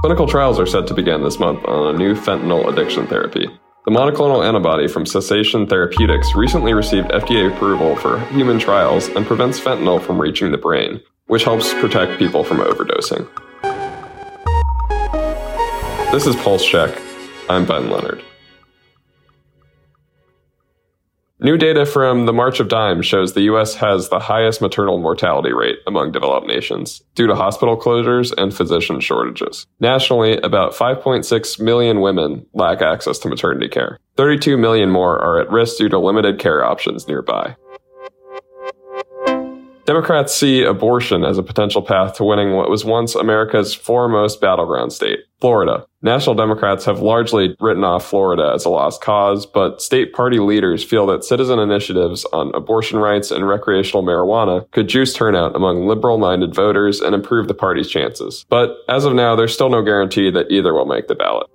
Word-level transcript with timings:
Clinical 0.00 0.26
trials 0.26 0.58
are 0.58 0.64
set 0.64 0.86
to 0.86 0.94
begin 0.94 1.22
this 1.22 1.38
month 1.38 1.62
on 1.66 1.94
a 1.94 1.98
new 1.98 2.14
fentanyl 2.14 2.72
addiction 2.72 3.06
therapy. 3.06 3.46
The 3.84 3.90
monoclonal 3.90 4.42
antibody 4.42 4.88
from 4.88 5.04
Cessation 5.04 5.66
Therapeutics 5.66 6.34
recently 6.34 6.72
received 6.72 7.08
FDA 7.08 7.52
approval 7.52 7.96
for 7.96 8.18
human 8.28 8.58
trials 8.58 9.08
and 9.08 9.26
prevents 9.26 9.60
fentanyl 9.60 10.00
from 10.00 10.18
reaching 10.18 10.52
the 10.52 10.56
brain, 10.56 11.02
which 11.26 11.44
helps 11.44 11.74
protect 11.74 12.18
people 12.18 12.42
from 12.42 12.60
overdosing. 12.60 13.28
This 16.10 16.26
is 16.26 16.34
Pulse 16.36 16.64
Check. 16.64 16.98
I'm 17.50 17.66
Ben 17.66 17.90
Leonard. 17.90 18.24
New 21.42 21.56
data 21.56 21.86
from 21.86 22.26
the 22.26 22.34
March 22.34 22.60
of 22.60 22.68
Dimes 22.68 23.06
shows 23.06 23.32
the 23.32 23.48
US 23.52 23.74
has 23.76 24.10
the 24.10 24.18
highest 24.18 24.60
maternal 24.60 24.98
mortality 24.98 25.54
rate 25.54 25.78
among 25.86 26.12
developed 26.12 26.46
nations 26.46 27.02
due 27.14 27.26
to 27.26 27.34
hospital 27.34 27.78
closures 27.78 28.30
and 28.36 28.54
physician 28.54 29.00
shortages. 29.00 29.66
Nationally, 29.80 30.36
about 30.42 30.74
5.6 30.74 31.58
million 31.58 32.02
women 32.02 32.44
lack 32.52 32.82
access 32.82 33.18
to 33.20 33.28
maternity 33.30 33.68
care. 33.68 33.98
32 34.18 34.58
million 34.58 34.90
more 34.90 35.18
are 35.18 35.40
at 35.40 35.50
risk 35.50 35.78
due 35.78 35.88
to 35.88 35.98
limited 35.98 36.38
care 36.38 36.62
options 36.62 37.08
nearby. 37.08 37.56
Democrats 39.86 40.34
see 40.34 40.62
abortion 40.62 41.24
as 41.24 41.38
a 41.38 41.42
potential 41.42 41.82
path 41.82 42.14
to 42.14 42.24
winning 42.24 42.52
what 42.52 42.70
was 42.70 42.84
once 42.84 43.14
America's 43.14 43.74
foremost 43.74 44.40
battleground 44.40 44.92
state, 44.92 45.20
Florida. 45.40 45.84
National 46.02 46.34
Democrats 46.34 46.84
have 46.84 47.00
largely 47.00 47.56
written 47.60 47.84
off 47.84 48.06
Florida 48.06 48.52
as 48.54 48.64
a 48.64 48.68
lost 48.68 49.02
cause, 49.02 49.46
but 49.46 49.82
state 49.82 50.12
party 50.12 50.38
leaders 50.38 50.84
feel 50.84 51.06
that 51.06 51.24
citizen 51.24 51.58
initiatives 51.58 52.24
on 52.32 52.54
abortion 52.54 52.98
rights 52.98 53.30
and 53.30 53.48
recreational 53.48 54.02
marijuana 54.02 54.70
could 54.70 54.88
juice 54.88 55.12
turnout 55.12 55.56
among 55.56 55.86
liberal 55.86 56.18
minded 56.18 56.54
voters 56.54 57.00
and 57.00 57.14
improve 57.14 57.48
the 57.48 57.54
party's 57.54 57.90
chances. 57.90 58.46
But 58.48 58.76
as 58.88 59.04
of 59.04 59.14
now, 59.14 59.34
there's 59.34 59.54
still 59.54 59.70
no 59.70 59.82
guarantee 59.82 60.30
that 60.30 60.50
either 60.50 60.72
will 60.72 60.86
make 60.86 61.08
the 61.08 61.14
ballot. 61.14 61.48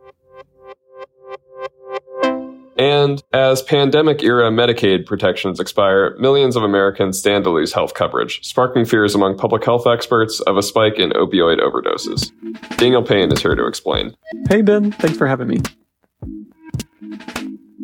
And 2.77 3.23
as 3.31 3.61
pandemic 3.61 4.21
era 4.23 4.51
Medicaid 4.51 5.05
protections 5.05 5.59
expire, 5.59 6.15
millions 6.19 6.55
of 6.55 6.63
Americans 6.63 7.17
stand 7.17 7.45
to 7.45 7.49
lose 7.49 7.71
health 7.73 7.93
coverage, 7.93 8.45
sparking 8.45 8.85
fears 8.85 9.15
among 9.15 9.37
public 9.37 9.63
health 9.63 9.87
experts 9.87 10.41
of 10.41 10.57
a 10.57 10.63
spike 10.63 10.99
in 10.99 11.11
opioid 11.11 11.59
overdoses. 11.59 12.31
Daniel 12.77 13.03
Payne 13.03 13.31
is 13.31 13.41
here 13.41 13.55
to 13.55 13.65
explain. 13.65 14.15
Hey, 14.49 14.61
Ben. 14.61 14.91
Thanks 14.91 15.17
for 15.17 15.27
having 15.27 15.47
me. 15.47 15.59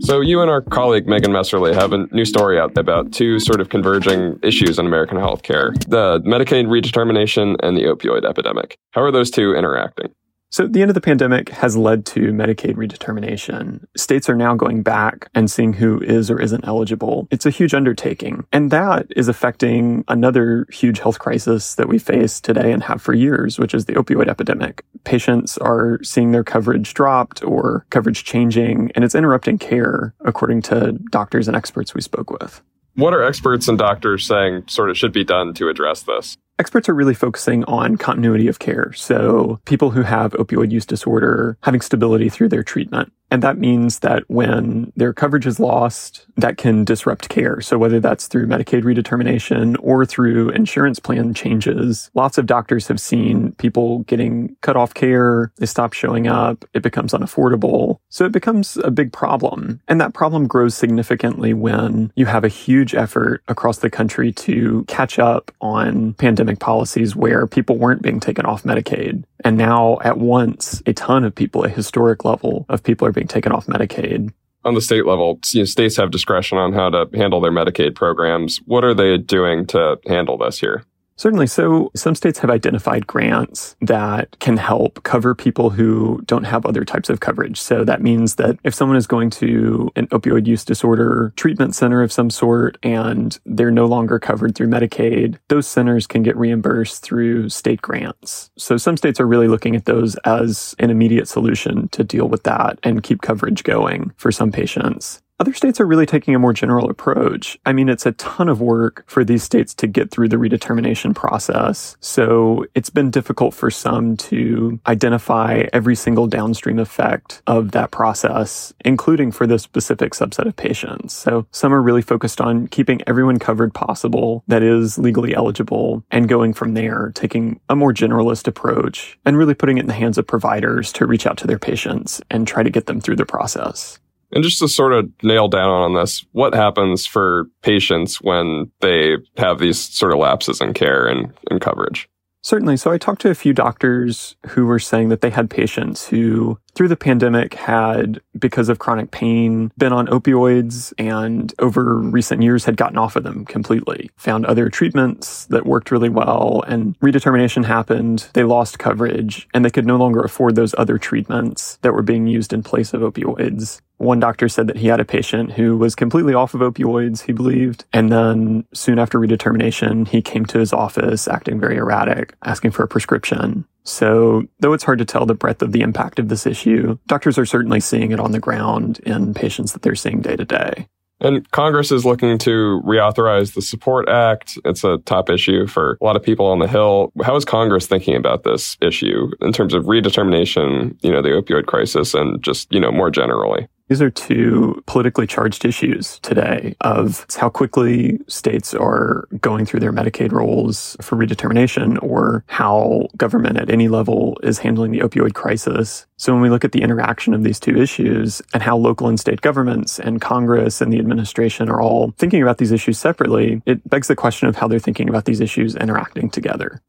So, 0.01 0.19
you 0.19 0.41
and 0.41 0.49
our 0.49 0.61
colleague 0.61 1.07
Megan 1.07 1.31
Messerly 1.31 1.75
have 1.75 1.93
a 1.93 2.07
new 2.11 2.25
story 2.25 2.59
out 2.59 2.75
about 2.75 3.11
two 3.11 3.39
sort 3.39 3.61
of 3.61 3.69
converging 3.69 4.39
issues 4.41 4.79
in 4.79 4.87
American 4.87 5.17
healthcare 5.17 5.73
the 5.87 6.19
Medicaid 6.25 6.65
redetermination 6.65 7.55
and 7.61 7.77
the 7.77 7.83
opioid 7.83 8.27
epidemic. 8.27 8.77
How 8.91 9.03
are 9.03 9.11
those 9.11 9.29
two 9.29 9.53
interacting? 9.53 10.11
So, 10.51 10.67
the 10.67 10.81
end 10.81 10.91
of 10.91 10.95
the 10.95 11.01
pandemic 11.01 11.47
has 11.49 11.77
led 11.77 12.05
to 12.07 12.33
Medicaid 12.33 12.75
redetermination. 12.75 13.85
States 13.95 14.29
are 14.29 14.35
now 14.35 14.53
going 14.53 14.83
back 14.83 15.29
and 15.33 15.49
seeing 15.49 15.71
who 15.71 16.01
is 16.01 16.29
or 16.29 16.41
isn't 16.41 16.67
eligible. 16.67 17.29
It's 17.31 17.45
a 17.45 17.49
huge 17.49 17.73
undertaking. 17.73 18.45
And 18.51 18.69
that 18.69 19.07
is 19.15 19.29
affecting 19.29 20.03
another 20.09 20.67
huge 20.69 20.99
health 20.99 21.19
crisis 21.19 21.75
that 21.75 21.87
we 21.87 21.99
face 21.99 22.41
today 22.41 22.73
and 22.73 22.83
have 22.83 23.01
for 23.01 23.13
years, 23.13 23.59
which 23.59 23.73
is 23.73 23.85
the 23.85 23.93
opioid 23.93 24.27
epidemic. 24.27 24.83
Patients 25.05 25.57
are 25.59 25.99
seeing 26.03 26.33
their 26.33 26.43
coverage 26.43 26.93
dropped 26.93 27.41
or 27.45 27.85
coverage 27.89 28.25
changing, 28.25 28.91
and 28.93 29.05
it's 29.05 29.15
interrupting 29.15 29.57
care, 29.57 30.13
according 30.25 30.63
to 30.63 30.91
doctors 31.11 31.47
and 31.47 31.55
experts 31.55 31.95
we 31.95 32.01
spoke 32.01 32.29
with. 32.29 32.61
What 32.95 33.13
are 33.13 33.23
experts 33.23 33.67
and 33.67 33.77
doctors 33.77 34.25
saying 34.25 34.65
sort 34.67 34.89
of 34.89 34.97
should 34.97 35.13
be 35.13 35.23
done 35.23 35.53
to 35.55 35.69
address 35.69 36.03
this? 36.03 36.37
Experts 36.59 36.89
are 36.89 36.93
really 36.93 37.13
focusing 37.13 37.63
on 37.63 37.95
continuity 37.95 38.47
of 38.47 38.59
care. 38.59 38.91
So 38.93 39.59
people 39.65 39.91
who 39.91 40.01
have 40.01 40.33
opioid 40.33 40.71
use 40.71 40.85
disorder 40.85 41.57
having 41.63 41.81
stability 41.81 42.29
through 42.29 42.49
their 42.49 42.63
treatment. 42.63 43.11
And 43.31 43.41
that 43.41 43.57
means 43.57 43.99
that 43.99 44.23
when 44.27 44.91
their 44.97 45.13
coverage 45.13 45.47
is 45.47 45.59
lost, 45.59 46.25
that 46.35 46.57
can 46.57 46.83
disrupt 46.83 47.29
care. 47.29 47.61
So 47.61 47.77
whether 47.77 48.01
that's 48.01 48.27
through 48.27 48.47
Medicaid 48.47 48.83
redetermination 48.83 49.77
or 49.81 50.05
through 50.05 50.49
insurance 50.49 50.99
plan 50.99 51.33
changes, 51.33 52.11
lots 52.13 52.37
of 52.37 52.45
doctors 52.45 52.89
have 52.89 52.99
seen 52.99 53.53
people 53.53 53.99
getting 53.99 54.55
cut 54.61 54.75
off 54.75 54.93
care. 54.93 55.53
They 55.57 55.65
stop 55.65 55.93
showing 55.93 56.27
up. 56.27 56.65
It 56.73 56.83
becomes 56.83 57.13
unaffordable. 57.13 57.99
So 58.09 58.25
it 58.25 58.33
becomes 58.33 58.75
a 58.77 58.91
big 58.91 59.13
problem. 59.13 59.79
And 59.87 60.01
that 60.01 60.13
problem 60.13 60.45
grows 60.45 60.75
significantly 60.75 61.53
when 61.53 62.11
you 62.15 62.25
have 62.25 62.43
a 62.43 62.49
huge 62.49 62.93
effort 62.93 63.43
across 63.47 63.77
the 63.77 63.89
country 63.89 64.33
to 64.33 64.83
catch 64.89 65.19
up 65.19 65.51
on 65.61 66.13
pandemic 66.15 66.59
policies 66.59 67.15
where 67.15 67.47
people 67.47 67.77
weren't 67.77 68.01
being 68.01 68.19
taken 68.19 68.45
off 68.45 68.63
Medicaid. 68.63 69.23
And 69.43 69.57
now 69.57 69.99
at 70.03 70.17
once, 70.17 70.81
a 70.85 70.93
ton 70.93 71.23
of 71.23 71.33
people, 71.33 71.63
a 71.63 71.69
historic 71.69 72.25
level 72.25 72.65
of 72.69 72.83
people 72.83 73.07
are 73.07 73.11
being 73.11 73.27
taken 73.27 73.51
off 73.51 73.67
Medicaid. 73.67 74.31
On 74.63 74.75
the 74.75 74.81
state 74.81 75.07
level, 75.07 75.39
you 75.51 75.61
know, 75.61 75.65
states 75.65 75.97
have 75.97 76.11
discretion 76.11 76.57
on 76.57 76.73
how 76.73 76.89
to 76.89 77.09
handle 77.15 77.41
their 77.41 77.51
Medicaid 77.51 77.95
programs. 77.95 78.57
What 78.65 78.83
are 78.83 78.93
they 78.93 79.17
doing 79.17 79.65
to 79.67 79.99
handle 80.05 80.37
this 80.37 80.59
here? 80.59 80.83
Certainly. 81.21 81.47
So 81.47 81.91
some 81.95 82.15
states 82.15 82.39
have 82.39 82.49
identified 82.49 83.05
grants 83.05 83.75
that 83.79 84.39
can 84.39 84.57
help 84.57 85.03
cover 85.03 85.35
people 85.35 85.69
who 85.69 86.19
don't 86.25 86.45
have 86.45 86.65
other 86.65 86.83
types 86.83 87.11
of 87.11 87.19
coverage. 87.19 87.61
So 87.61 87.83
that 87.83 88.01
means 88.01 88.37
that 88.37 88.57
if 88.63 88.73
someone 88.73 88.97
is 88.97 89.05
going 89.05 89.29
to 89.41 89.91
an 89.95 90.07
opioid 90.07 90.47
use 90.47 90.65
disorder 90.65 91.31
treatment 91.35 91.75
center 91.75 92.01
of 92.01 92.11
some 92.11 92.31
sort 92.31 92.79
and 92.81 93.37
they're 93.45 93.69
no 93.69 93.85
longer 93.85 94.17
covered 94.17 94.55
through 94.55 94.69
Medicaid, 94.69 95.37
those 95.49 95.67
centers 95.67 96.07
can 96.07 96.23
get 96.23 96.35
reimbursed 96.35 97.03
through 97.03 97.49
state 97.49 97.83
grants. 97.83 98.49
So 98.57 98.77
some 98.77 98.97
states 98.97 99.19
are 99.19 99.27
really 99.27 99.47
looking 99.47 99.75
at 99.75 99.85
those 99.85 100.15
as 100.25 100.73
an 100.79 100.89
immediate 100.89 101.27
solution 101.27 101.87
to 101.89 102.03
deal 102.03 102.29
with 102.29 102.41
that 102.45 102.79
and 102.81 103.03
keep 103.03 103.21
coverage 103.21 103.63
going 103.63 104.11
for 104.17 104.31
some 104.31 104.51
patients. 104.51 105.21
Other 105.41 105.55
states 105.55 105.79
are 105.79 105.87
really 105.87 106.05
taking 106.05 106.35
a 106.35 106.39
more 106.39 106.53
general 106.53 106.87
approach. 106.87 107.57
I 107.65 107.73
mean, 107.73 107.89
it's 107.89 108.05
a 108.05 108.11
ton 108.11 108.47
of 108.47 108.61
work 108.61 109.03
for 109.07 109.23
these 109.23 109.41
states 109.41 109.73
to 109.73 109.87
get 109.87 110.11
through 110.11 110.29
the 110.29 110.35
redetermination 110.35 111.15
process. 111.15 111.97
So 111.99 112.67
it's 112.75 112.91
been 112.91 113.09
difficult 113.09 113.55
for 113.55 113.71
some 113.71 114.17
to 114.17 114.79
identify 114.85 115.63
every 115.73 115.95
single 115.95 116.27
downstream 116.27 116.77
effect 116.77 117.41
of 117.47 117.71
that 117.71 117.89
process, 117.89 118.71
including 118.85 119.31
for 119.31 119.47
the 119.47 119.57
specific 119.57 120.11
subset 120.11 120.45
of 120.45 120.55
patients. 120.55 121.15
So 121.15 121.47
some 121.49 121.73
are 121.73 121.81
really 121.81 122.03
focused 122.03 122.39
on 122.39 122.67
keeping 122.67 123.01
everyone 123.07 123.39
covered 123.39 123.73
possible 123.73 124.43
that 124.45 124.61
is 124.61 124.99
legally 124.99 125.33
eligible 125.33 126.03
and 126.11 126.29
going 126.29 126.53
from 126.53 126.75
there, 126.75 127.13
taking 127.15 127.59
a 127.67 127.75
more 127.75 127.95
generalist 127.95 128.45
approach 128.45 129.17
and 129.25 129.39
really 129.39 129.55
putting 129.55 129.79
it 129.79 129.81
in 129.81 129.87
the 129.87 129.93
hands 129.93 130.19
of 130.19 130.27
providers 130.27 130.93
to 130.93 131.07
reach 131.07 131.25
out 131.25 131.37
to 131.37 131.47
their 131.47 131.57
patients 131.57 132.21
and 132.29 132.47
try 132.47 132.61
to 132.61 132.69
get 132.69 132.85
them 132.85 133.01
through 133.01 133.15
the 133.15 133.25
process. 133.25 133.97
And 134.31 134.43
just 134.43 134.59
to 134.59 134.67
sort 134.67 134.93
of 134.93 135.09
nail 135.23 135.47
down 135.47 135.69
on 135.69 135.93
this, 135.93 136.25
what 136.31 136.53
happens 136.53 137.05
for 137.05 137.47
patients 137.61 138.21
when 138.21 138.71
they 138.79 139.17
have 139.37 139.59
these 139.59 139.79
sort 139.79 140.13
of 140.13 140.19
lapses 140.19 140.61
in 140.61 140.73
care 140.73 141.05
and, 141.05 141.33
and 141.49 141.59
coverage? 141.59 142.07
Certainly. 142.43 142.77
So 142.77 142.91
I 142.91 142.97
talked 142.97 143.21
to 143.21 143.29
a 143.29 143.35
few 143.35 143.53
doctors 143.53 144.35
who 144.47 144.65
were 144.65 144.79
saying 144.79 145.09
that 145.09 145.21
they 145.21 145.29
had 145.29 145.49
patients 145.49 146.07
who, 146.07 146.57
through 146.73 146.87
the 146.87 146.95
pandemic, 146.95 147.53
had, 147.53 148.19
because 148.37 148.67
of 148.67 148.79
chronic 148.79 149.11
pain, 149.11 149.71
been 149.77 149.93
on 149.93 150.07
opioids 150.07 150.91
and 150.97 151.53
over 151.59 151.97
recent 151.97 152.41
years 152.41 152.65
had 152.65 152.77
gotten 152.77 152.97
off 152.97 153.15
of 153.15 153.23
them 153.23 153.45
completely, 153.45 154.09
found 154.17 154.45
other 154.45 154.69
treatments 154.69 155.45
that 155.47 155.67
worked 155.67 155.91
really 155.91 156.09
well, 156.09 156.63
and 156.67 156.99
redetermination 156.99 157.63
happened. 157.63 158.27
They 158.33 158.43
lost 158.43 158.79
coverage 158.79 159.47
and 159.53 159.63
they 159.63 159.69
could 159.69 159.85
no 159.85 159.97
longer 159.97 160.21
afford 160.21 160.55
those 160.55 160.73
other 160.79 160.97
treatments 160.97 161.77
that 161.83 161.93
were 161.93 162.01
being 162.01 162.25
used 162.25 162.53
in 162.53 162.63
place 162.63 162.91
of 162.93 163.01
opioids. 163.01 163.81
One 164.01 164.19
doctor 164.19 164.49
said 164.49 164.65
that 164.65 164.77
he 164.77 164.87
had 164.87 164.99
a 164.99 165.05
patient 165.05 165.51
who 165.51 165.77
was 165.77 165.93
completely 165.93 166.33
off 166.33 166.55
of 166.55 166.61
opioids, 166.61 167.21
he 167.21 167.33
believed. 167.33 167.85
And 167.93 168.11
then 168.11 168.65
soon 168.73 168.97
after 168.97 169.19
redetermination, 169.19 170.07
he 170.07 170.23
came 170.23 170.43
to 170.47 170.57
his 170.57 170.73
office 170.73 171.27
acting 171.27 171.59
very 171.59 171.77
erratic, 171.77 172.33
asking 172.43 172.71
for 172.71 172.81
a 172.81 172.87
prescription. 172.87 173.63
So, 173.83 174.47
though 174.59 174.73
it's 174.73 174.83
hard 174.83 174.97
to 174.99 175.05
tell 175.05 175.27
the 175.27 175.35
breadth 175.35 175.61
of 175.61 175.71
the 175.71 175.81
impact 175.81 176.17
of 176.17 176.29
this 176.29 176.47
issue, 176.47 176.97
doctors 177.05 177.37
are 177.37 177.45
certainly 177.45 177.79
seeing 177.79 178.11
it 178.11 178.19
on 178.19 178.31
the 178.31 178.39
ground 178.39 178.99
in 179.05 179.35
patients 179.35 179.73
that 179.73 179.83
they're 179.83 179.93
seeing 179.93 180.21
day 180.21 180.35
to 180.35 180.45
day. 180.45 180.87
And 181.19 181.49
Congress 181.51 181.91
is 181.91 182.03
looking 182.03 182.39
to 182.39 182.81
reauthorize 182.83 183.53
the 183.53 183.61
Support 183.61 184.09
Act. 184.09 184.57
It's 184.65 184.83
a 184.83 184.97
top 185.05 185.29
issue 185.29 185.67
for 185.67 185.99
a 186.01 186.03
lot 186.03 186.15
of 186.15 186.23
people 186.23 186.47
on 186.47 186.57
the 186.57 186.67
Hill. 186.67 187.11
How 187.23 187.35
is 187.35 187.45
Congress 187.45 187.85
thinking 187.85 188.15
about 188.15 188.43
this 188.43 188.75
issue 188.81 189.29
in 189.41 189.53
terms 189.53 189.75
of 189.75 189.85
redetermination, 189.85 190.97
you 191.03 191.11
know, 191.11 191.21
the 191.21 191.29
opioid 191.29 191.67
crisis 191.67 192.15
and 192.15 192.43
just, 192.43 192.73
you 192.73 192.79
know, 192.79 192.91
more 192.91 193.11
generally? 193.11 193.67
These 193.91 194.01
are 194.01 194.09
two 194.09 194.81
politically 194.85 195.27
charged 195.27 195.65
issues 195.65 196.17
today 196.19 196.77
of 196.79 197.25
how 197.35 197.49
quickly 197.49 198.21
states 198.27 198.73
are 198.73 199.27
going 199.41 199.65
through 199.65 199.81
their 199.81 199.91
Medicaid 199.91 200.31
rolls 200.31 200.95
for 201.01 201.17
redetermination 201.17 202.01
or 202.01 202.45
how 202.47 203.09
government 203.17 203.57
at 203.57 203.69
any 203.69 203.89
level 203.89 204.39
is 204.43 204.59
handling 204.59 204.91
the 204.91 205.01
opioid 205.01 205.33
crisis. 205.33 206.05
So 206.15 206.31
when 206.31 206.41
we 206.41 206.49
look 206.49 206.63
at 206.63 206.71
the 206.71 206.81
interaction 206.81 207.33
of 207.33 207.43
these 207.43 207.59
two 207.59 207.75
issues 207.75 208.41
and 208.53 208.63
how 208.63 208.77
local 208.77 209.09
and 209.09 209.19
state 209.19 209.41
governments 209.41 209.99
and 209.99 210.21
Congress 210.21 210.79
and 210.79 210.93
the 210.93 210.99
administration 210.99 211.67
are 211.67 211.81
all 211.81 212.13
thinking 212.17 212.41
about 212.41 212.59
these 212.59 212.71
issues 212.71 212.97
separately, 212.97 213.61
it 213.65 213.89
begs 213.89 214.07
the 214.07 214.15
question 214.15 214.47
of 214.47 214.55
how 214.55 214.69
they're 214.69 214.79
thinking 214.79 215.09
about 215.09 215.25
these 215.25 215.41
issues 215.41 215.75
interacting 215.75 216.29
together. 216.29 216.81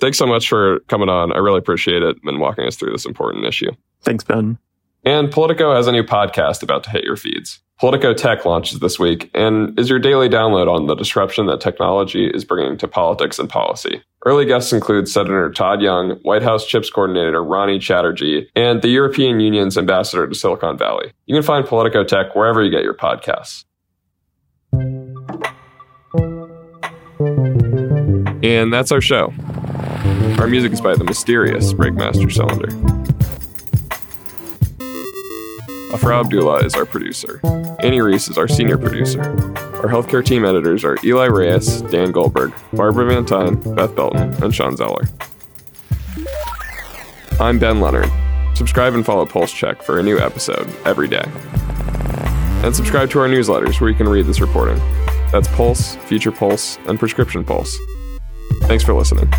Thanks 0.00 0.18
so 0.18 0.26
much 0.26 0.48
for 0.48 0.80
coming 0.88 1.08
on. 1.08 1.32
I 1.32 1.38
really 1.38 1.58
appreciate 1.58 2.02
it 2.02 2.16
and 2.24 2.40
walking 2.40 2.66
us 2.66 2.74
through 2.74 2.90
this 2.90 3.06
important 3.06 3.44
issue. 3.44 3.70
Thanks, 4.02 4.24
Ben. 4.24 4.58
And 5.04 5.30
Politico 5.30 5.74
has 5.74 5.86
a 5.86 5.92
new 5.92 6.02
podcast 6.02 6.62
about 6.62 6.82
to 6.84 6.90
hit 6.90 7.04
your 7.04 7.16
feeds. 7.16 7.60
Politico 7.78 8.14
Tech 8.14 8.44
launches 8.44 8.78
this 8.78 8.98
week 8.98 9.30
and 9.34 9.78
is 9.78 9.90
your 9.90 9.98
daily 9.98 10.28
download 10.28 10.72
on 10.72 10.86
the 10.86 10.94
disruption 10.94 11.46
that 11.46 11.60
technology 11.60 12.26
is 12.26 12.44
bringing 12.44 12.78
to 12.78 12.88
politics 12.88 13.38
and 13.38 13.50
policy. 13.50 14.00
Early 14.24 14.46
guests 14.46 14.72
include 14.72 15.08
Senator 15.08 15.50
Todd 15.50 15.82
Young, 15.82 16.12
White 16.22 16.42
House 16.42 16.64
Chips 16.64 16.88
Coordinator 16.88 17.44
Ronnie 17.44 17.78
Chatterji, 17.78 18.46
and 18.56 18.80
the 18.80 18.88
European 18.88 19.40
Union's 19.40 19.76
ambassador 19.76 20.26
to 20.26 20.34
Silicon 20.34 20.78
Valley. 20.78 21.12
You 21.26 21.34
can 21.34 21.42
find 21.42 21.66
Politico 21.66 22.04
Tech 22.04 22.34
wherever 22.34 22.62
you 22.62 22.70
get 22.70 22.82
your 22.82 22.94
podcasts. 22.94 23.64
And 28.42 28.72
that's 28.72 28.92
our 28.92 29.02
show. 29.02 29.34
Our 30.38 30.46
music 30.46 30.72
is 30.72 30.80
by 30.80 30.96
the 30.96 31.04
mysterious 31.04 31.74
Breakmaster 31.74 32.32
Cylinder. 32.32 33.03
Afra 35.94 36.18
Abdullah 36.18 36.64
is 36.64 36.74
our 36.74 36.84
producer. 36.84 37.40
Annie 37.78 38.00
Reese 38.00 38.26
is 38.28 38.36
our 38.36 38.48
senior 38.48 38.76
producer. 38.76 39.22
Our 39.22 39.88
healthcare 39.88 40.26
team 40.26 40.44
editors 40.44 40.84
are 40.84 40.98
Eli 41.04 41.26
Reyes, 41.26 41.82
Dan 41.82 42.10
Goldberg, 42.10 42.52
Barbara 42.72 43.06
Van 43.06 43.24
Tyne, 43.24 43.54
Beth 43.76 43.94
Belton, 43.94 44.34
and 44.42 44.52
Shawn 44.52 44.76
Zeller. 44.76 45.04
I'm 47.38 47.60
Ben 47.60 47.80
Leonard. 47.80 48.10
Subscribe 48.56 48.94
and 48.94 49.06
follow 49.06 49.24
Pulse 49.24 49.52
Check 49.52 49.82
for 49.84 50.00
a 50.00 50.02
new 50.02 50.18
episode 50.18 50.68
every 50.84 51.06
day. 51.06 51.22
And 52.64 52.74
subscribe 52.74 53.08
to 53.10 53.20
our 53.20 53.28
newsletters 53.28 53.80
where 53.80 53.88
you 53.88 53.96
can 53.96 54.08
read 54.08 54.26
this 54.26 54.40
reporting. 54.40 54.78
That's 55.30 55.46
Pulse, 55.46 55.94
Future 55.94 56.32
Pulse, 56.32 56.76
and 56.88 56.98
Prescription 56.98 57.44
Pulse. 57.44 57.78
Thanks 58.62 58.82
for 58.82 58.94
listening. 58.94 59.32